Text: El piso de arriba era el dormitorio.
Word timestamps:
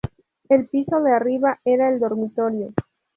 El 0.49 0.65
piso 0.67 0.99
de 1.01 1.11
arriba 1.13 1.59
era 1.63 1.87
el 1.89 1.99
dormitorio. 1.99 2.73